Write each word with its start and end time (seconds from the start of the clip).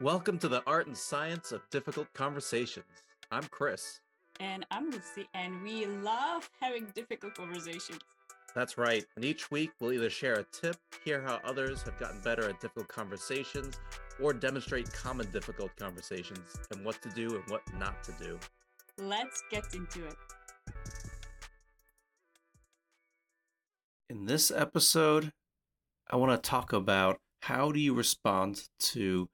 Welcome 0.00 0.38
to 0.38 0.48
the 0.48 0.62
art 0.64 0.86
and 0.86 0.96
science 0.96 1.50
of 1.50 1.68
difficult 1.70 2.06
conversations. 2.14 2.86
I'm 3.32 3.42
Chris. 3.50 3.98
And 4.38 4.64
I'm 4.70 4.92
Lucie, 4.92 5.28
and 5.34 5.60
we 5.60 5.86
love 5.86 6.48
having 6.60 6.86
difficult 6.94 7.34
conversations. 7.34 7.98
That's 8.54 8.78
right. 8.78 9.04
And 9.16 9.24
each 9.24 9.50
week 9.50 9.72
we'll 9.80 9.92
either 9.92 10.08
share 10.08 10.34
a 10.34 10.44
tip, 10.52 10.76
hear 11.04 11.20
how 11.20 11.40
others 11.44 11.82
have 11.82 11.98
gotten 11.98 12.20
better 12.20 12.48
at 12.48 12.60
difficult 12.60 12.86
conversations, 12.86 13.80
or 14.22 14.32
demonstrate 14.32 14.92
common 14.92 15.28
difficult 15.32 15.74
conversations 15.74 16.56
and 16.70 16.84
what 16.84 17.02
to 17.02 17.08
do 17.08 17.34
and 17.34 17.42
what 17.48 17.62
not 17.76 18.04
to 18.04 18.12
do. 18.20 18.38
Let's 18.98 19.42
get 19.50 19.74
into 19.74 20.06
it. 20.06 20.14
In 24.08 24.26
this 24.26 24.52
episode, 24.52 25.32
I 26.08 26.14
want 26.14 26.40
to 26.40 26.48
talk 26.48 26.72
about 26.72 27.18
how 27.42 27.72
do 27.72 27.80
you 27.80 27.94
respond 27.94 28.62
to 28.78 29.28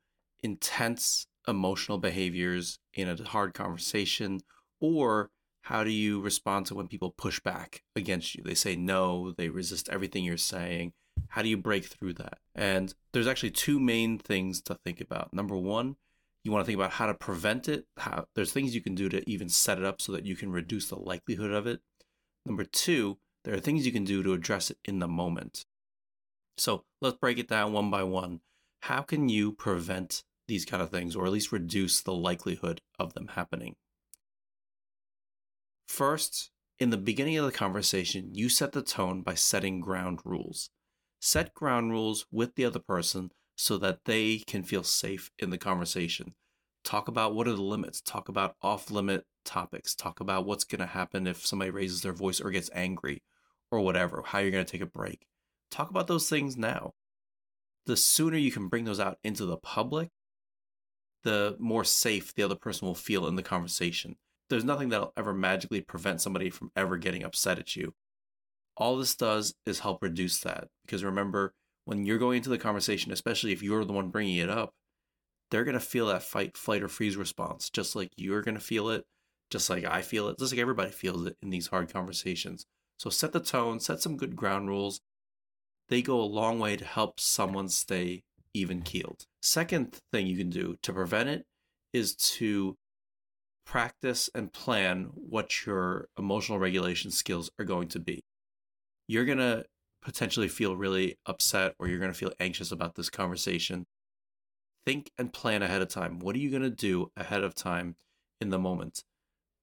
intense 0.45 1.26
emotional 1.48 1.98
behaviors 1.98 2.78
in 2.92 3.09
a 3.09 3.24
hard 3.24 3.55
conversation? 3.55 4.41
Or 4.80 5.30
how 5.62 5.82
do 5.82 5.91
you 5.91 6.20
respond 6.20 6.66
to 6.66 6.74
when 6.74 6.88
people 6.88 7.10
push 7.10 7.41
back 7.41 7.82
against 7.96 8.34
you? 8.34 8.45
They 8.45 8.55
say 8.55 8.77
no 8.77 9.33
they 9.33 9.48
resist 9.48 9.88
everything 9.88 10.22
you're 10.22 10.36
saying. 10.36 10.92
How 11.28 11.42
do 11.42 11.48
you 11.48 11.56
break 11.56 11.86
through 11.86 12.14
that? 12.14 12.38
And 12.55 12.95
there's 13.12 13.27
actually 13.27 13.50
two 13.50 13.80
main 13.80 14.19
things 14.19 14.60
to 14.62 14.74
think 14.74 15.00
about. 15.00 15.33
Number 15.33 15.56
one 15.56 15.96
you 16.45 16.52
want 16.52 16.62
to 16.62 16.66
think 16.66 16.78
about 16.78 16.92
how 16.92 17.06
to 17.06 17.14
prevent 17.14 17.70
it 17.70 17.86
how 17.97 18.27
there's 18.34 18.52
things 18.52 18.74
you 18.74 18.83
can 18.83 18.95
do 18.95 19.08
to 19.08 19.28
even 19.28 19.48
set 19.48 19.78
it 19.78 19.84
up 19.84 20.02
so 20.02 20.12
that 20.12 20.27
you 20.27 20.36
can 20.36 20.52
reduce 20.52 20.88
the 20.88 20.98
likelihood 20.98 21.50
of 21.50 21.66
it. 21.66 21.80
Number 22.45 22.64
two 22.64 23.16
there 23.45 23.55
are 23.55 23.61
things 23.61 23.86
you 23.86 23.92
can 23.92 24.05
do 24.05 24.22
to 24.22 24.34
address 24.34 24.70
it 24.70 24.78
in 24.84 24.98
the 24.98 25.08
moment. 25.08 25.64
So 26.58 26.84
let's 27.00 27.16
break 27.16 27.38
it 27.38 27.48
down 27.48 27.72
one 27.72 27.91
by 27.91 28.02
one. 28.02 28.41
How 28.83 29.00
can 29.00 29.30
you 29.30 29.52
prevent 29.52 30.24
these 30.47 30.65
kind 30.65 30.83
of 30.83 30.91
things, 30.91 31.16
or 31.16 31.27
at 31.27 31.33
least 31.33 31.53
reduce 31.53 32.01
the 32.01 32.15
likelihood 32.15 32.80
of 32.98 33.15
them 33.15 33.29
happening. 33.29 33.77
First, 35.89 36.51
in 36.78 36.91
the 36.91 36.97
beginning 36.97 37.36
of 37.36 37.45
the 37.45 37.53
conversation, 37.53 38.31
you 38.33 38.48
set 38.48 38.73
the 38.73 38.83
tone 38.83 39.23
by 39.23 39.34
setting 39.34 39.81
ground 39.81 40.20
rules. 40.25 40.70
Set 41.20 41.55
ground 41.55 41.91
rules 41.91 42.27
with 42.31 42.55
the 42.55 42.64
other 42.64 42.81
person 42.81 43.31
so 43.56 43.78
that 43.78 44.01
they 44.05 44.42
can 44.47 44.62
feel 44.62 44.83
safe 44.83 45.31
in 45.39 45.51
the 45.51 45.59
conversation. 45.59 46.34
Talk 46.83 47.08
about 47.08 47.34
what 47.34 47.48
are 47.48 47.55
the 47.55 47.62
limits, 47.62 48.01
talk 48.01 48.29
about 48.29 48.56
off 48.61 48.91
limit 48.91 49.25
topics, 49.45 49.95
talk 49.95 50.20
about 50.20 50.45
what's 50.45 50.64
going 50.64 50.81
to 50.81 50.86
happen 50.86 51.27
if 51.27 51.47
somebody 51.47 51.70
raises 51.70 52.03
their 52.03 52.12
voice 52.12 52.41
or 52.41 52.51
gets 52.51 52.70
angry 52.75 53.23
or 53.70 53.81
whatever, 53.81 54.23
how 54.27 54.41
you're 54.41 54.51
going 54.51 54.64
to 54.64 54.70
take 54.70 54.83
a 54.83 54.86
break. 54.86 55.27
Talk 55.70 55.91
about 55.91 56.08
those 56.08 56.29
things 56.29 56.56
now. 56.56 56.92
The 57.86 57.97
sooner 57.97 58.36
you 58.36 58.51
can 58.51 58.69
bring 58.69 58.84
those 58.84 59.01
out 59.01 59.19
into 59.23 59.47
the 59.47 59.56
public, 59.56 60.11
the 61.25 61.56
more 61.58 61.84
safe 61.84 62.34
the 62.34 62.42
other 62.42 62.55
person 62.55 62.86
will 62.86 62.94
feel 62.94 63.27
in 63.27 63.36
the 63.36 63.42
conversation. 63.42 64.17
There's 64.50 64.64
nothing 64.64 64.91
that'll 64.91 65.12
ever 65.17 65.34
magically 65.34 65.80
prevent 65.80 66.20
somebody 66.20 66.50
from 66.50 66.70
ever 66.77 66.97
getting 66.97 67.25
upset 67.25 67.58
at 67.58 67.75
you. 67.75 67.94
All 68.77 68.97
this 68.97 69.14
does 69.14 69.55
is 69.67 69.80
help 69.80 70.02
reduce 70.02 70.41
that. 70.41 70.69
Because 70.84 71.02
remember, 71.02 71.55
when 71.84 72.05
you're 72.05 72.19
going 72.19 72.39
into 72.39 72.50
the 72.50 72.58
conversation, 72.58 73.11
especially 73.11 73.52
if 73.52 73.62
you're 73.62 73.84
the 73.84 73.92
one 73.92 74.11
bringing 74.11 74.36
it 74.36 74.50
up, 74.50 74.75
they're 75.50 75.64
going 75.64 75.75
to 75.75 75.80
feel 75.80 76.06
that 76.06 76.22
fight, 76.22 76.56
flight, 76.56 76.83
or 76.83 76.89
freeze 76.89 77.17
response, 77.17 77.70
just 77.70 77.95
like 77.95 78.11
you're 78.17 78.42
going 78.42 78.56
to 78.56 78.61
feel 78.61 78.89
it, 78.91 79.05
just 79.50 79.70
like 79.70 79.84
I 79.84 80.02
feel 80.02 80.28
it, 80.28 80.39
just 80.39 80.52
like 80.52 80.61
everybody 80.61 80.91
feels 80.91 81.27
it 81.27 81.36
in 81.42 81.50
these 81.50 81.69
hard 81.69 81.92
conversations. 81.92 82.67
So 82.98 83.11
set 83.11 83.33
the 83.33 83.41
tone, 83.41 83.80
set 83.80 84.00
some 84.00 84.17
good 84.17 84.36
ground 84.36 84.69
rules. 84.69 85.00
They 85.89 86.02
go 86.02 86.20
a 86.20 86.22
long 86.22 86.58
way 86.58 86.77
to 86.77 86.84
help 86.84 87.20
someone 87.20 87.69
stay 87.69 88.25
even 88.55 88.80
keeled. 88.83 89.27
Second 89.42 89.98
thing 90.12 90.27
you 90.27 90.36
can 90.36 90.48
do 90.48 90.77
to 90.83 90.92
prevent 90.92 91.28
it 91.28 91.44
is 91.92 92.14
to 92.14 92.77
practice 93.66 94.30
and 94.34 94.52
plan 94.52 95.11
what 95.14 95.66
your 95.66 96.08
emotional 96.19 96.58
regulation 96.58 97.11
skills 97.11 97.50
are 97.58 97.64
going 97.64 97.88
to 97.88 97.98
be. 97.98 98.22
You're 99.08 99.24
going 99.24 99.39
to 99.39 99.64
potentially 100.02 100.48
feel 100.48 100.77
really 100.77 101.18
upset 101.27 101.74
or 101.79 101.89
you're 101.89 101.98
going 101.98 102.12
to 102.12 102.18
feel 102.18 102.33
anxious 102.39 102.70
about 102.70 102.95
this 102.95 103.11
conversation. 103.11 103.86
Think 104.86 105.11
and 105.18 105.33
plan 105.33 105.62
ahead 105.62 105.83
of 105.83 105.89
time. 105.89 106.18
What 106.18 106.36
are 106.36 106.40
you 106.40 106.50
going 106.50 106.62
to 106.62 106.70
do 106.70 107.11
ahead 107.17 107.42
of 107.42 107.55
time 107.55 107.96
in 108.40 108.50
the 108.50 108.58
moment? 108.58 109.02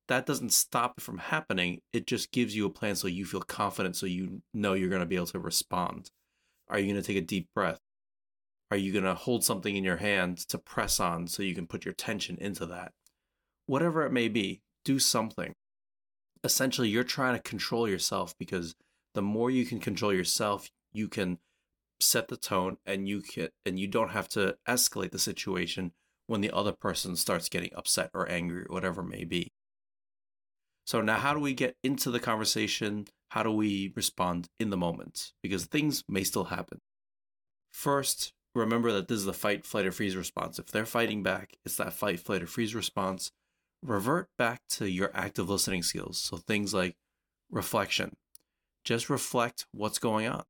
That 0.07 0.25
doesn't 0.25 0.51
stop 0.51 0.95
it 0.97 1.03
from 1.03 1.19
happening. 1.19 1.81
It 1.93 2.07
just 2.07 2.31
gives 2.31 2.55
you 2.55 2.65
a 2.65 2.71
plan 2.71 2.95
so 2.95 3.07
you 3.07 3.23
feel 3.23 3.41
confident, 3.41 3.95
so 3.95 4.07
you 4.07 4.41
know 4.53 4.73
you're 4.73 4.89
going 4.89 5.01
to 5.01 5.05
be 5.05 5.15
able 5.15 5.27
to 5.27 5.39
respond. 5.39 6.09
Are 6.67 6.79
you 6.79 6.91
going 6.91 7.01
to 7.01 7.05
take 7.05 7.21
a 7.21 7.25
deep 7.25 7.47
breath? 7.53 7.79
Are 8.71 8.77
you 8.77 8.93
going 8.93 9.03
to 9.03 9.13
hold 9.13 9.43
something 9.43 9.75
in 9.75 9.83
your 9.83 9.97
hand 9.97 10.37
to 10.47 10.57
press 10.57 11.01
on 11.01 11.27
so 11.27 11.43
you 11.43 11.53
can 11.53 11.67
put 11.67 11.83
your 11.83 11.93
tension 11.93 12.37
into 12.39 12.65
that? 12.67 12.93
Whatever 13.65 14.05
it 14.05 14.13
may 14.13 14.29
be, 14.29 14.61
do 14.85 14.97
something. 14.97 15.53
Essentially, 16.43 16.87
you're 16.87 17.03
trying 17.03 17.35
to 17.35 17.41
control 17.41 17.87
yourself 17.87 18.33
because 18.39 18.75
the 19.13 19.21
more 19.21 19.51
you 19.51 19.65
can 19.65 19.79
control 19.79 20.13
yourself, 20.13 20.69
you 20.93 21.09
can 21.09 21.39
set 21.99 22.29
the 22.29 22.37
tone 22.37 22.77
and 22.85 23.07
you 23.07 23.21
can 23.21 23.49
and 23.65 23.77
you 23.77 23.87
don't 23.87 24.11
have 24.11 24.27
to 24.29 24.55
escalate 24.67 25.11
the 25.11 25.19
situation 25.19 25.91
when 26.27 26.41
the 26.41 26.51
other 26.51 26.71
person 26.71 27.15
starts 27.15 27.49
getting 27.49 27.69
upset 27.75 28.09
or 28.13 28.27
angry 28.29 28.61
or 28.61 28.73
whatever 28.73 29.01
it 29.01 29.09
may 29.09 29.25
be. 29.25 29.51
So 30.85 31.01
now 31.01 31.17
how 31.17 31.33
do 31.33 31.39
we 31.39 31.53
get 31.53 31.75
into 31.83 32.09
the 32.09 32.19
conversation? 32.19 33.05
How 33.29 33.43
do 33.43 33.51
we 33.51 33.91
respond 33.95 34.47
in 34.59 34.69
the 34.69 34.77
moment? 34.77 35.33
Because 35.43 35.65
things 35.65 36.03
may 36.07 36.23
still 36.23 36.45
happen. 36.45 36.79
First, 37.69 38.33
remember 38.53 38.91
that 38.91 39.07
this 39.07 39.19
is 39.19 39.25
the 39.25 39.33
fight, 39.33 39.65
flight, 39.65 39.85
or 39.85 39.91
freeze 39.91 40.15
response. 40.15 40.59
If 40.59 40.67
they're 40.67 40.85
fighting 40.85 41.23
back, 41.23 41.57
it's 41.65 41.77
that 41.77 41.93
fight, 41.93 42.19
flight, 42.19 42.41
or 42.41 42.47
freeze 42.47 42.75
response. 42.75 43.31
Revert 43.83 44.29
back 44.37 44.61
to 44.71 44.89
your 44.89 45.11
active 45.13 45.49
listening 45.49 45.83
skills. 45.83 46.19
So 46.19 46.37
things 46.37 46.73
like 46.73 46.95
reflection. 47.49 48.15
Just 48.83 49.09
reflect 49.09 49.65
what's 49.71 49.99
going 49.99 50.27
on 50.27 50.43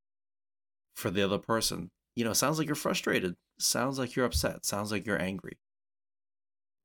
for 0.95 1.09
the 1.09 1.23
other 1.23 1.38
person. 1.38 1.91
You 2.16 2.25
know, 2.25 2.34
sounds 2.34 2.57
like 2.57 2.67
you're 2.67 2.75
frustrated. 2.75 3.35
Sounds 3.59 4.00
like 4.00 4.16
you're 4.16 4.25
upset. 4.25 4.66
Sounds 4.66 4.91
like 4.91 5.06
you're 5.06 5.22
angry. 5.22 5.57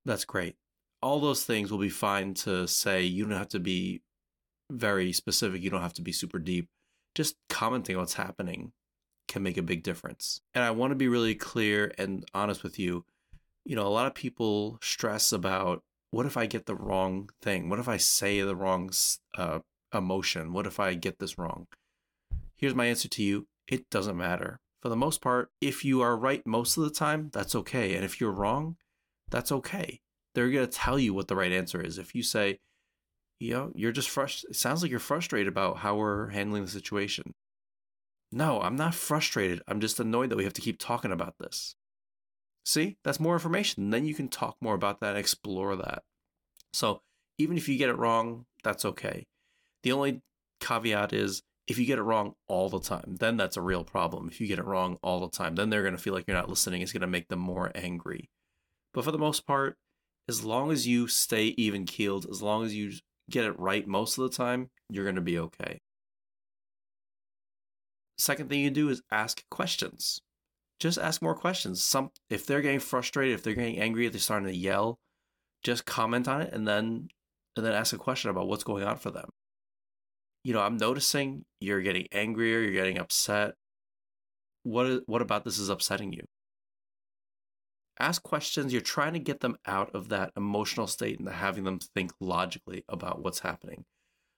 That's 0.04 0.24
great. 0.24 0.56
All 1.02 1.20
those 1.20 1.44
things 1.44 1.70
will 1.70 1.78
be 1.78 1.88
fine 1.88 2.34
to 2.34 2.66
say. 2.68 3.02
You 3.02 3.24
don't 3.24 3.38
have 3.38 3.48
to 3.48 3.58
be 3.58 4.02
very 4.70 5.12
specific. 5.12 5.62
You 5.62 5.70
don't 5.70 5.82
have 5.82 5.94
to 5.94 6.02
be 6.02 6.12
super 6.12 6.38
deep. 6.38 6.68
Just 7.14 7.36
commenting 7.48 7.96
what's 7.96 8.14
happening 8.14 8.72
can 9.36 9.42
make 9.42 9.58
a 9.58 9.62
big 9.62 9.82
difference. 9.82 10.40
And 10.54 10.64
I 10.64 10.70
want 10.70 10.92
to 10.92 10.94
be 10.94 11.08
really 11.08 11.34
clear 11.34 11.92
and 11.98 12.24
honest 12.32 12.62
with 12.62 12.78
you. 12.78 13.04
You 13.66 13.76
know, 13.76 13.86
a 13.86 13.88
lot 13.88 14.06
of 14.06 14.14
people 14.14 14.78
stress 14.80 15.30
about 15.30 15.82
what 16.10 16.24
if 16.24 16.38
I 16.38 16.46
get 16.46 16.64
the 16.64 16.74
wrong 16.74 17.28
thing? 17.42 17.68
What 17.68 17.78
if 17.78 17.86
I 17.86 17.98
say 17.98 18.40
the 18.40 18.56
wrong 18.56 18.90
uh, 19.36 19.58
emotion? 19.92 20.54
What 20.54 20.66
if 20.66 20.80
I 20.80 20.94
get 20.94 21.18
this 21.18 21.36
wrong? 21.36 21.66
Here's 22.56 22.74
my 22.74 22.86
answer 22.86 23.08
to 23.08 23.22
you 23.22 23.46
it 23.68 23.90
doesn't 23.90 24.16
matter. 24.16 24.58
For 24.80 24.88
the 24.88 24.96
most 24.96 25.20
part, 25.20 25.50
if 25.60 25.84
you 25.84 26.00
are 26.00 26.16
right 26.16 26.46
most 26.46 26.78
of 26.78 26.84
the 26.84 26.90
time, 26.90 27.28
that's 27.34 27.54
okay. 27.54 27.94
And 27.94 28.06
if 28.06 28.18
you're 28.18 28.32
wrong, 28.32 28.76
that's 29.30 29.52
okay. 29.52 30.00
They're 30.34 30.48
going 30.48 30.66
to 30.66 30.72
tell 30.72 30.98
you 30.98 31.12
what 31.12 31.28
the 31.28 31.36
right 31.36 31.52
answer 31.52 31.82
is. 31.82 31.98
If 31.98 32.14
you 32.14 32.22
say, 32.22 32.60
you 33.38 33.52
know, 33.52 33.70
you're 33.74 33.92
just 33.92 34.08
frustrated, 34.08 34.56
it 34.56 34.58
sounds 34.58 34.80
like 34.80 34.90
you're 34.90 34.98
frustrated 34.98 35.48
about 35.48 35.78
how 35.78 35.96
we're 35.96 36.28
handling 36.28 36.64
the 36.64 36.70
situation. 36.70 37.34
No, 38.32 38.60
I'm 38.60 38.76
not 38.76 38.94
frustrated. 38.94 39.62
I'm 39.68 39.80
just 39.80 40.00
annoyed 40.00 40.30
that 40.30 40.36
we 40.36 40.44
have 40.44 40.52
to 40.54 40.60
keep 40.60 40.78
talking 40.78 41.12
about 41.12 41.38
this. 41.38 41.76
See, 42.64 42.96
that's 43.04 43.20
more 43.20 43.34
information. 43.34 43.90
Then 43.90 44.04
you 44.04 44.14
can 44.14 44.28
talk 44.28 44.56
more 44.60 44.74
about 44.74 45.00
that, 45.00 45.10
and 45.10 45.18
explore 45.18 45.76
that. 45.76 46.02
So 46.72 47.02
even 47.38 47.56
if 47.56 47.68
you 47.68 47.78
get 47.78 47.88
it 47.88 47.98
wrong, 47.98 48.46
that's 48.64 48.84
okay. 48.84 49.26
The 49.82 49.92
only 49.92 50.22
caveat 50.60 51.12
is 51.12 51.42
if 51.68 51.78
you 51.78 51.86
get 51.86 51.98
it 51.98 52.02
wrong 52.02 52.34
all 52.48 52.68
the 52.68 52.80
time, 52.80 53.16
then 53.18 53.36
that's 53.36 53.56
a 53.56 53.62
real 53.62 53.84
problem. 53.84 54.28
If 54.28 54.40
you 54.40 54.46
get 54.46 54.58
it 54.58 54.64
wrong 54.64 54.98
all 55.02 55.20
the 55.20 55.28
time, 55.28 55.54
then 55.54 55.70
they're 55.70 55.82
going 55.82 55.96
to 55.96 56.02
feel 56.02 56.14
like 56.14 56.24
you're 56.26 56.36
not 56.36 56.48
listening. 56.48 56.82
It's 56.82 56.92
going 56.92 57.00
to 57.02 57.06
make 57.06 57.28
them 57.28 57.38
more 57.38 57.70
angry. 57.74 58.30
But 58.92 59.04
for 59.04 59.12
the 59.12 59.18
most 59.18 59.46
part, 59.46 59.76
as 60.28 60.44
long 60.44 60.72
as 60.72 60.86
you 60.86 61.06
stay 61.06 61.54
even 61.56 61.84
keeled, 61.84 62.26
as 62.30 62.42
long 62.42 62.64
as 62.64 62.74
you 62.74 62.92
get 63.30 63.44
it 63.44 63.58
right 63.58 63.86
most 63.86 64.18
of 64.18 64.24
the 64.24 64.36
time, 64.36 64.70
you're 64.90 65.04
going 65.04 65.16
to 65.16 65.20
be 65.20 65.38
okay. 65.38 65.80
Second 68.18 68.48
thing 68.48 68.60
you 68.60 68.70
do 68.70 68.88
is 68.88 69.02
ask 69.10 69.44
questions. 69.50 70.20
Just 70.80 70.98
ask 70.98 71.22
more 71.22 71.34
questions. 71.34 71.82
Some 71.82 72.10
if 72.30 72.46
they're 72.46 72.62
getting 72.62 72.80
frustrated, 72.80 73.34
if 73.34 73.42
they're 73.42 73.54
getting 73.54 73.78
angry, 73.78 74.06
if 74.06 74.12
they're 74.12 74.20
starting 74.20 74.48
to 74.48 74.56
yell, 74.56 74.98
just 75.62 75.86
comment 75.86 76.28
on 76.28 76.42
it 76.42 76.52
and 76.52 76.66
then 76.66 77.08
and 77.56 77.64
then 77.64 77.72
ask 77.72 77.94
a 77.94 77.98
question 77.98 78.30
about 78.30 78.48
what's 78.48 78.64
going 78.64 78.84
on 78.84 78.96
for 78.96 79.10
them. 79.10 79.30
You 80.44 80.52
know, 80.52 80.60
I'm 80.60 80.76
noticing 80.76 81.44
you're 81.60 81.80
getting 81.80 82.06
angrier, 82.12 82.60
you're 82.60 82.72
getting 82.72 82.98
upset. 82.98 83.54
What 84.62 84.86
is, 84.86 85.00
what 85.06 85.22
about 85.22 85.44
this 85.44 85.58
is 85.58 85.68
upsetting 85.68 86.12
you? 86.12 86.24
Ask 87.98 88.22
questions. 88.22 88.72
You're 88.72 88.82
trying 88.82 89.14
to 89.14 89.18
get 89.18 89.40
them 89.40 89.56
out 89.66 89.94
of 89.94 90.10
that 90.10 90.32
emotional 90.36 90.86
state 90.86 91.18
and 91.18 91.28
having 91.28 91.64
them 91.64 91.78
think 91.94 92.12
logically 92.20 92.84
about 92.88 93.22
what's 93.22 93.40
happening. 93.40 93.84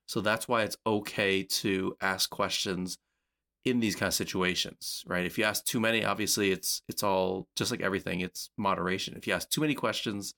So 0.07 0.21
that's 0.21 0.47
why 0.47 0.63
it's 0.63 0.77
okay 0.87 1.43
to 1.43 1.95
ask 2.01 2.29
questions 2.29 2.97
in 3.69 3.79
these 3.79 3.95
kind 3.95 4.07
of 4.07 4.13
situations, 4.13 5.03
right? 5.07 5.25
If 5.25 5.37
you 5.37 5.43
ask 5.43 5.65
too 5.65 5.79
many, 5.79 6.03
obviously 6.03 6.51
it's 6.51 6.81
it's 6.87 7.03
all 7.03 7.47
just 7.55 7.71
like 7.71 7.81
everything, 7.81 8.21
it's 8.21 8.49
moderation. 8.57 9.15
If 9.17 9.27
you 9.27 9.33
ask 9.33 9.49
too 9.49 9.61
many 9.61 9.73
questions, 9.73 10.33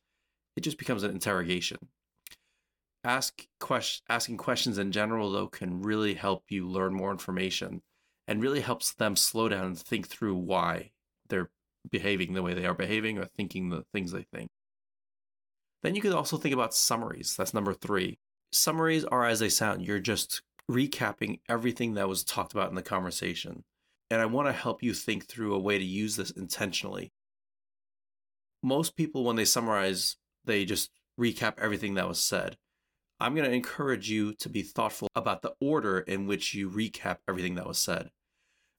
it 0.56 0.62
just 0.62 0.78
becomes 0.78 1.04
an 1.04 1.12
interrogation. 1.12 1.78
Ask 3.04 3.48
question, 3.60 4.04
asking 4.10 4.38
questions 4.38 4.78
in 4.78 4.92
general 4.92 5.32
though 5.32 5.48
can 5.48 5.82
really 5.82 6.14
help 6.14 6.44
you 6.50 6.68
learn 6.68 6.94
more 6.94 7.12
information 7.12 7.82
and 8.28 8.42
really 8.42 8.62
helps 8.62 8.94
them 8.94 9.16
slow 9.16 9.50
down 9.50 9.66
and 9.66 9.78
think 9.78 10.08
through 10.08 10.36
why 10.36 10.92
they're 11.30 11.50
behaving 11.90 12.34
the 12.34 12.44
way 12.44 12.54
they 12.54 12.66
are 12.66 12.74
behaving 12.74 13.18
or 13.18 13.26
thinking 13.26 13.70
the 13.70 13.84
things 13.94 14.12
they 14.12 14.26
think. 14.34 14.50
Then 15.84 15.96
you 15.96 16.02
could 16.02 16.14
also 16.14 16.38
think 16.38 16.54
about 16.54 16.76
summaries. 16.76 17.36
That's 17.36 17.54
number 17.54 17.74
3. 17.74 18.20
Summaries 18.52 19.04
are 19.06 19.26
as 19.26 19.40
they 19.40 19.50
sound. 19.50 19.86
You're 19.86 20.00
just 20.00 20.44
recapping 20.70 21.40
everything 21.50 21.94
that 21.96 22.10
was 22.10 22.24
talked 22.24 22.54
about 22.54 22.70
in 22.70 22.76
the 22.76 22.82
conversation. 22.82 23.64
And 24.10 24.22
I 24.22 24.26
want 24.26 24.48
to 24.48 24.54
help 24.54 24.84
you 24.84 24.94
think 24.94 25.28
through 25.28 25.54
a 25.54 25.60
way 25.60 25.78
to 25.78 25.84
use 25.84 26.16
this 26.16 26.32
intentionally. 26.32 27.12
Most 28.62 28.96
people, 28.96 29.24
when 29.24 29.38
they 29.38 29.46
summarize, 29.46 30.18
they 30.46 30.66
just 30.66 30.92
recap 31.20 31.54
everything 31.58 31.94
that 31.96 32.08
was 32.08 32.22
said. 32.22 32.58
I'm 33.20 33.36
going 33.36 33.48
to 33.48 33.56
encourage 33.56 34.10
you 34.10 34.34
to 34.34 34.50
be 34.50 34.64
thoughtful 34.64 35.08
about 35.16 35.42
the 35.42 35.54
order 35.62 36.00
in 36.00 36.26
which 36.26 36.54
you 36.54 36.70
recap 36.70 37.18
everything 37.28 37.56
that 37.56 37.68
was 37.68 37.78
said. 37.78 38.10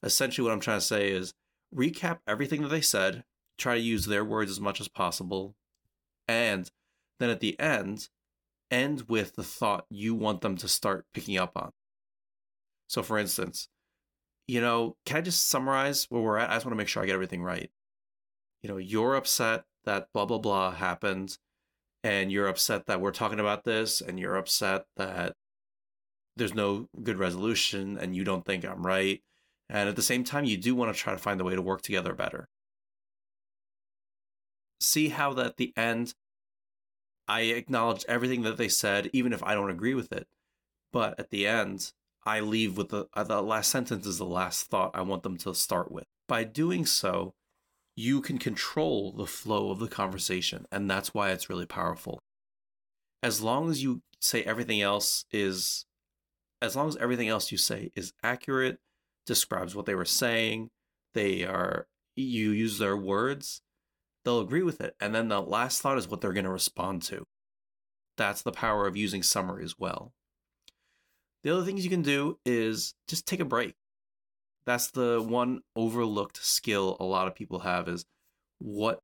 Essentially, 0.03 0.45
what 0.45 0.53
I'm 0.53 0.61
trying 0.61 0.81
to 0.81 0.85
say 0.85 1.11
is 1.11 1.33
recap 1.75 2.19
everything 2.27 2.63
that 2.63 2.69
they 2.69 2.81
said, 2.81 3.25
try 3.57 3.75
to 3.75 3.81
use 3.81 4.07
their 4.07 4.25
words 4.25 4.51
as 4.51 4.61
much 4.61 4.81
as 4.81 4.89
possible, 4.89 5.55
and 6.27 6.71
then 7.21 7.31
at 7.31 7.41
the 7.41 7.59
end, 7.61 8.09
end 8.73 9.05
with 9.09 9.37
the 9.37 9.45
thought 9.45 9.87
you 9.91 10.15
want 10.15 10.41
them 10.41 10.57
to 10.57 10.69
start 10.69 11.07
picking 11.13 11.37
up 11.37 11.53
on. 11.55 11.71
So, 12.89 13.03
for 13.03 13.19
instance, 13.19 13.69
you 14.49 14.61
know, 14.61 14.97
can 15.07 15.19
I 15.19 15.21
just 15.21 15.49
summarize 15.49 16.07
where 16.09 16.23
we're 16.23 16.39
at? 16.39 16.51
I 16.51 16.55
just 16.55 16.67
want 16.67 16.73
to 16.73 16.79
make 16.79 16.89
sure 16.89 17.03
I 17.03 17.07
get 17.07 17.15
everything 17.15 17.43
right. 17.43 17.71
You 18.63 18.69
know, 18.69 18.77
you're 18.77 19.15
upset 19.15 19.65
that 19.85 20.09
blah, 20.13 20.27
blah, 20.27 20.39
blah 20.39 20.73
happened, 20.73 21.39
and 22.03 22.33
you're 22.33 22.49
upset 22.49 22.87
that 22.87 23.01
we're 23.01 23.13
talking 23.13 23.41
about 23.41 23.65
this, 23.65 24.01
and 24.01 24.19
you're 24.19 24.37
upset 24.37 24.85
that 24.97 25.35
there's 26.37 26.55
no 26.55 26.89
good 27.03 27.19
resolution, 27.19 27.99
and 27.99 28.17
you 28.17 28.25
don't 28.25 28.45
think 28.45 28.65
I'm 28.65 28.87
right. 28.87 29.23
And 29.69 29.89
at 29.89 29.97
the 29.97 30.03
same 30.03 30.25
time, 30.25 30.45
you 30.45 30.57
do 30.57 30.75
want 30.75 30.95
to 30.95 31.01
try 31.01 31.13
to 31.13 31.19
find 31.19 31.41
a 31.41 31.45
way 31.45 31.55
to 31.55 31.63
work 31.63 31.83
together 31.83 32.15
better. 32.15 32.49
See 34.81 35.09
how 35.09 35.33
that 35.35 35.47
at 35.47 35.57
the 35.57 35.73
end 35.77 36.15
I 37.29 37.43
acknowledge 37.43 38.05
everything 38.09 38.43
that 38.43 38.57
they 38.57 38.69
said, 38.69 39.11
even 39.13 39.33
if 39.33 39.43
I 39.43 39.55
don't 39.55 39.71
agree 39.71 39.95
with 39.95 40.13
it. 40.13 40.27
But 40.93 41.19
at 41.19 41.31
the 41.31 41.47
end, 41.47 41.93
I 42.25 42.41
leave 42.41 42.77
with 42.77 42.91
the 42.91 43.07
uh, 43.15 43.25
the 43.25 43.43
last 43.43 43.71
sentence 43.71 44.07
is 44.07 44.19
the 44.19 44.25
last 44.25 44.69
thought 44.69 44.95
I 44.95 45.03
want 45.03 45.23
them 45.23 45.37
to 45.39 45.55
start 45.55 45.91
with. 45.91 46.05
By 46.29 46.45
doing 46.45 46.87
so, 46.87 47.35
you 47.97 48.21
can 48.21 48.39
control 48.39 49.13
the 49.13 49.27
flow 49.27 49.71
of 49.71 49.79
the 49.79 49.89
conversation, 49.89 50.67
and 50.71 50.91
that's 50.91 51.13
why 51.15 51.31
it's 51.31 51.51
really 51.51 51.67
powerful. 51.67 52.23
As 53.23 53.41
long 53.41 53.71
as 53.71 53.83
you 53.83 54.03
say 54.21 54.43
everything 54.43 54.81
else 54.81 55.25
is 55.33 55.87
as 56.61 56.77
long 56.77 56.89
as 56.89 56.97
everything 56.97 57.29
else 57.29 57.51
you 57.51 57.59
say 57.59 57.91
is 57.97 58.13
accurate, 58.23 58.79
describes 59.27 59.75
what 59.75 59.85
they 59.85 59.97
were 59.97 60.05
saying, 60.05 60.71
they 61.15 61.45
are 61.45 61.87
you 62.15 62.51
use 62.51 62.79
their 62.79 62.97
words, 62.97 63.63
they'll 64.25 64.41
agree 64.41 64.63
with 64.63 64.81
it. 64.81 64.95
And 65.01 65.15
then 65.15 65.29
the 65.29 65.41
last 65.41 65.81
thought 65.81 65.99
is 65.99 66.09
what 66.09 66.21
they're 66.21 66.33
going 66.33 66.45
to 66.45 66.51
respond 66.51 67.03
to. 67.05 67.25
That's 68.17 68.43
the 68.43 68.53
power 68.53 68.87
of 68.87 68.97
using 68.97 69.23
summary 69.23 69.65
as 69.65 69.79
well. 69.79 70.13
The 71.43 71.51
other 71.51 71.65
things 71.65 71.85
you 71.85 71.91
can 71.91 72.03
do 72.03 72.39
is 72.45 72.95
just 73.09 73.27
take 73.27 73.41
a 73.41 73.45
break. 73.45 73.75
That's 74.65 74.91
the 74.91 75.21
one 75.21 75.61
overlooked 75.75 76.45
skill 76.45 76.97
a 77.01 77.05
lot 77.05 77.27
of 77.27 77.35
people 77.35 77.61
have 77.61 77.89
is 77.89 78.05
what 78.59 79.01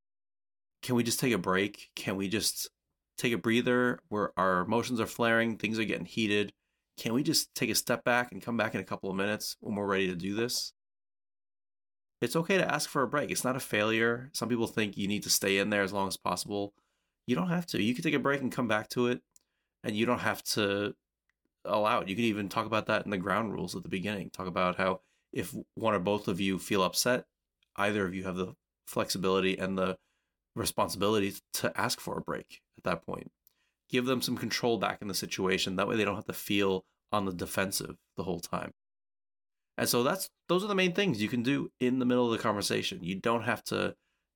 can 0.82 0.94
we 0.94 1.02
just 1.02 1.18
take 1.18 1.32
a 1.32 1.38
break? 1.38 1.90
Can 1.96 2.16
we 2.16 2.28
just 2.28 2.70
take 3.16 3.32
a 3.32 3.38
breather 3.38 3.98
where 4.08 4.30
our 4.38 4.60
emotions 4.60 5.00
are 5.00 5.06
flaring, 5.06 5.56
things 5.56 5.78
are 5.78 5.84
getting 5.84 6.04
heated? 6.04 6.52
Can 6.96 7.12
we 7.12 7.24
just 7.24 7.52
take 7.54 7.70
a 7.70 7.74
step 7.74 8.04
back 8.04 8.30
and 8.30 8.42
come 8.42 8.56
back 8.56 8.74
in 8.74 8.80
a 8.80 8.84
couple 8.84 9.10
of 9.10 9.16
minutes 9.16 9.56
when 9.60 9.74
we're 9.74 9.86
ready 9.86 10.06
to 10.06 10.14
do 10.14 10.34
this? 10.34 10.72
It's 12.20 12.36
okay 12.36 12.58
to 12.58 12.74
ask 12.74 12.88
for 12.88 13.02
a 13.02 13.08
break. 13.08 13.30
It's 13.30 13.44
not 13.44 13.56
a 13.56 13.60
failure. 13.60 14.30
Some 14.32 14.48
people 14.48 14.66
think 14.66 14.96
you 14.96 15.08
need 15.08 15.22
to 15.22 15.30
stay 15.30 15.58
in 15.58 15.70
there 15.70 15.82
as 15.82 15.92
long 15.92 16.08
as 16.08 16.16
possible. 16.16 16.74
You 17.26 17.36
don't 17.36 17.50
have 17.50 17.66
to. 17.66 17.82
You 17.82 17.94
can 17.94 18.02
take 18.02 18.14
a 18.14 18.18
break 18.18 18.40
and 18.40 18.50
come 18.50 18.68
back 18.68 18.88
to 18.90 19.06
it, 19.08 19.20
and 19.84 19.96
you 19.96 20.06
don't 20.06 20.20
have 20.20 20.42
to 20.44 20.94
allow 21.64 22.00
it. 22.00 22.08
You 22.08 22.16
can 22.16 22.24
even 22.24 22.48
talk 22.48 22.66
about 22.66 22.86
that 22.86 23.04
in 23.04 23.10
the 23.10 23.18
ground 23.18 23.52
rules 23.52 23.76
at 23.76 23.82
the 23.82 23.88
beginning. 23.88 24.30
Talk 24.30 24.46
about 24.46 24.76
how 24.76 25.00
if 25.32 25.54
one 25.74 25.94
or 25.94 25.98
both 25.98 26.28
of 26.28 26.40
you 26.40 26.58
feel 26.58 26.82
upset, 26.82 27.26
either 27.76 28.06
of 28.06 28.14
you 28.14 28.24
have 28.24 28.36
the 28.36 28.54
flexibility 28.86 29.58
and 29.58 29.76
the 29.76 29.98
responsibility 30.56 31.34
to 31.52 31.78
ask 31.78 32.00
for 32.00 32.18
a 32.18 32.22
break 32.22 32.62
at 32.76 32.84
that 32.84 33.06
point. 33.06 33.30
Give 33.88 34.06
them 34.06 34.22
some 34.22 34.36
control 34.36 34.78
back 34.78 35.00
in 35.00 35.08
the 35.08 35.14
situation. 35.14 35.76
That 35.76 35.88
way 35.88 35.96
they 35.96 36.04
don't 36.04 36.16
have 36.16 36.26
to 36.26 36.32
feel 36.32 36.84
on 37.12 37.24
the 37.24 37.32
defensive 37.32 37.96
the 38.16 38.24
whole 38.24 38.40
time. 38.40 38.72
And 39.78 39.88
so 39.88 40.02
that's 40.02 40.28
those 40.48 40.64
are 40.64 40.66
the 40.66 40.74
main 40.74 40.92
things 40.92 41.22
you 41.22 41.28
can 41.28 41.44
do 41.44 41.70
in 41.78 42.00
the 42.00 42.04
middle 42.04 42.26
of 42.26 42.32
the 42.36 42.42
conversation. 42.42 42.98
You 43.00 43.14
don't 43.14 43.44
have 43.44 43.62
to 43.64 43.94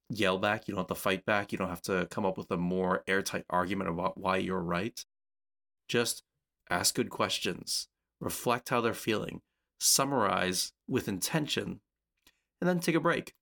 yell 0.09 0.39
back, 0.39 0.69
you 0.69 0.73
don't 0.73 0.83
have 0.83 0.97
to 0.97 1.03
fight 1.03 1.27
back, 1.27 1.50
you 1.50 1.59
don't 1.59 1.69
have 1.69 1.83
to 1.83 2.06
come 2.11 2.25
up 2.25 2.39
with 2.39 2.50
a 2.53 2.56
more 2.56 3.03
airtight 3.09 3.44
argument 3.50 3.91
about 3.91 4.17
why 4.17 4.37
you're 4.37 4.62
right. 4.62 5.05
Just 5.89 6.23
ask 6.71 6.94
good 6.94 7.11
questions, 7.11 7.89
reflect 8.21 8.69
how 8.69 8.81
they're 8.81 8.94
feeling, 8.94 9.41
summarize 9.81 10.73
with 10.87 11.09
intention, 11.09 11.81
and 12.61 12.69
then 12.69 12.79
take 12.79 12.94
a 12.94 13.00
break 13.00 13.35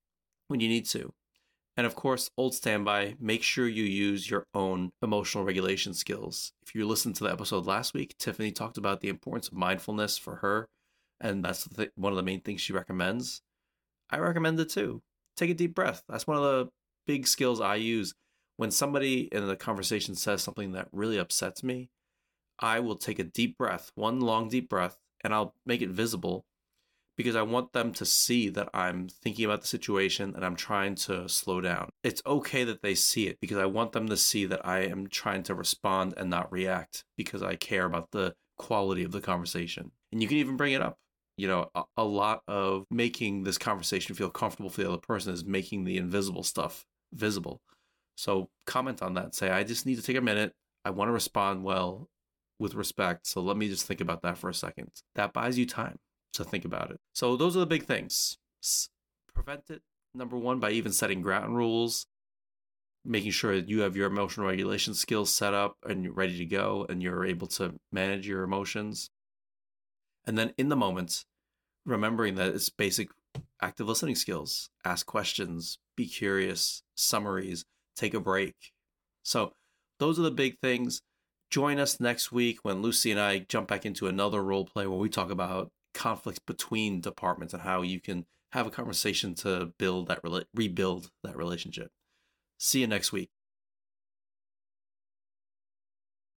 when 0.49 0.61
you 0.61 0.69
need 0.69 0.87
to. 0.87 1.12
And 1.76 1.87
of 1.87 1.94
course, 1.94 2.31
old 2.37 2.55
standby, 2.55 3.17
make 3.20 3.43
sure 3.43 3.69
you 3.69 3.85
use 3.85 4.31
your 4.31 4.47
own 4.55 4.91
emotional 5.02 5.44
regulation 5.44 5.93
skills. 5.93 6.52
If 6.62 6.75
you 6.75 6.87
listened 6.87 7.17
to 7.17 7.25
the 7.25 7.32
episode 7.32 7.67
last 7.67 7.93
week, 7.93 8.17
Tiffany 8.19 8.52
talked 8.52 8.79
about 8.79 9.00
the 9.00 9.08
importance 9.08 9.49
of 9.49 9.55
mindfulness 9.55 10.17
for 10.17 10.37
her 10.37 10.69
and 11.20 11.44
that's 11.44 11.69
th- 11.69 11.93
one 11.96 12.12
of 12.12 12.17
the 12.17 12.22
main 12.22 12.40
things 12.40 12.61
she 12.61 12.72
recommends. 12.72 13.43
I 14.11 14.19
recommend 14.19 14.58
it 14.61 14.70
too. 14.70 15.02
Take 15.37 15.50
a 15.50 15.55
deep 15.55 15.75
breath. 15.75 16.02
That's 16.08 16.26
one 16.26 16.37
of 16.37 16.43
the 16.43 16.69
big 17.06 17.26
skills 17.26 17.61
I 17.61 17.76
use. 17.76 18.14
When 18.56 18.70
somebody 18.70 19.28
in 19.32 19.46
the 19.46 19.56
conversation 19.56 20.14
says 20.14 20.43
something 20.43 20.72
that 20.72 20.88
really 20.93 21.19
upsets 21.19 21.62
me, 21.62 21.90
I 22.58 22.81
will 22.81 22.96
take 22.96 23.19
a 23.19 23.25
deep 23.25 23.56
breath, 23.56 23.90
one 23.94 24.20
long 24.20 24.49
deep 24.49 24.69
breath, 24.69 24.99
and 25.25 25.32
I'll 25.32 25.55
make 25.64 25.81
it 25.81 25.88
visible 25.88 26.44
because 27.17 27.37
I 27.37 27.43
want 27.43 27.73
them 27.73 27.93
to 27.93 28.06
see 28.06 28.49
that 28.50 28.69
I'm 28.73 29.08
thinking 29.08 29.44
about 29.44 29.62
the 29.62 29.66
situation 29.66 30.32
and 30.34 30.44
I'm 30.44 30.56
trying 30.56 30.94
to 30.96 31.28
slow 31.28 31.61
down. 31.61 31.90
It's 32.02 32.23
okay 32.26 32.64
that 32.64 32.82
they 32.82 32.94
see 32.94 33.26
it 33.26 33.38
because 33.40 33.58
I 33.58 33.66
want 33.66 33.93
them 33.93 34.08
to 34.08 34.16
see 34.16 34.46
that 34.46 34.64
I 34.64 34.81
am 34.81 35.06
trying 35.06 35.42
to 35.44 35.54
respond 35.54 36.14
and 36.16 36.30
not 36.30 36.50
react 36.52 37.04
because 37.16 37.42
I 37.42 37.56
care 37.56 37.85
about 37.85 38.12
the 38.12 38.35
quality 38.56 39.04
of 39.04 39.12
the 39.12 39.21
conversation. 39.21 39.90
And 40.12 40.23
you 40.23 40.28
can 40.28 40.38
even 40.38 40.56
bring 40.56 40.73
it 40.73 40.83
up 40.83 40.99
you 41.40 41.49
know, 41.49 41.70
a, 41.75 41.85
a, 41.97 42.04
lot 42.04 42.42
of 42.47 42.85
making 42.90 43.44
this 43.44 43.56
conversation 43.56 44.14
feel 44.14 44.28
comfortable 44.28 44.68
for 44.68 44.82
the 44.82 44.88
other 44.88 44.99
person 44.99 45.32
is 45.32 45.42
making 45.42 45.85
the 45.85 45.97
invisible 45.97 46.42
stuff 46.42 46.85
visible. 47.14 47.62
So 48.16 48.50
comment 48.66 49.00
on 49.00 49.14
that. 49.14 49.35
Say, 49.35 49.49
I 49.49 49.64
just 49.64 49.87
need 49.87 49.97
to 49.97 50.02
take 50.02 50.18
a 50.18 50.20
minute. 50.20 50.52
I 50.85 50.90
want 50.90 51.09
to 51.09 51.12
respond 51.12 51.64
well 51.64 52.09
with 52.59 52.75
respect. 52.75 53.26
So 53.26 53.40
let 53.40 53.56
me 53.56 53.68
just 53.68 53.87
think 53.87 54.02
about 54.02 54.20
that 54.20 54.37
for 54.37 54.50
a 54.50 54.54
second. 54.54 54.90
That 55.14 55.32
buys 55.32 55.56
you 55.56 55.64
time 55.64 55.97
to 56.35 56.44
think 56.44 56.66
about 56.66 56.90
it. 56.90 56.99
So 57.14 57.37
those 57.37 57.56
are 57.56 57.61
the 57.61 57.66
big 57.66 57.85
things. 57.85 58.37
Prevent 59.35 59.70
it, 59.70 59.80
number 60.14 60.37
one, 60.37 60.61
by 60.61 60.73
even 60.73 60.92
setting 60.92 61.23
ground 61.23 61.56
rules, 61.56 62.06
making 63.02 63.30
sure 63.30 63.56
that 63.56 63.70
you 63.70 63.80
have 63.80 63.97
your 63.97 64.09
emotional 64.09 64.47
regulation 64.47 64.92
skills 64.92 65.32
set 65.32 65.54
up 65.54 65.76
and 65.88 66.04
you're 66.04 66.12
ready 66.12 66.37
to 66.37 66.44
go 66.44 66.85
and 66.90 67.02
you're 67.02 67.25
able 67.25 67.47
to 67.47 67.76
manage 67.90 68.28
your 68.28 68.42
emotions. 68.42 69.09
And 70.26 70.37
then 70.37 70.52
in 70.59 70.68
the 70.68 70.76
moment, 70.76 71.25
remembering 71.84 72.34
that 72.37 72.54
it's 72.54 72.68
basic 72.68 73.10
active 73.60 73.88
listening 73.88 74.14
skills. 74.14 74.70
Ask 74.84 75.06
questions 75.06 75.78
be 75.96 76.06
curious 76.06 76.82
summaries 76.94 77.64
take 77.96 78.14
a 78.14 78.20
break. 78.20 78.72
So 79.22 79.52
those 79.99 80.18
are 80.18 80.22
the 80.22 80.30
big 80.30 80.58
things. 80.60 81.02
Join 81.50 81.78
us 81.78 82.00
next 82.00 82.32
week 82.32 82.60
when 82.62 82.80
lucie 82.80 83.10
and 83.10 83.20
i 83.20 83.40
jump 83.40 83.68
back 83.68 83.84
into 83.84 84.06
another 84.06 84.42
role 84.42 84.64
play 84.64 84.87
where 84.87 84.99
we 84.99 85.08
talk 85.08 85.30
about 85.30 85.70
conflicts 85.92 86.38
between 86.38 87.00
departments 87.00 87.52
and 87.52 87.64
how 87.64 87.82
you 87.82 88.00
can 88.00 88.25
have 88.52 88.66
a 88.66 88.70
conversation 88.70 89.34
to 89.34 89.72
build 89.78 90.08
that 90.08 90.20
rebuild 90.54 91.10
that 91.22 91.37
relationship. 91.37 91.90
See 92.58 92.80
you 92.80 92.87
next 92.87 93.12
week 93.12 93.30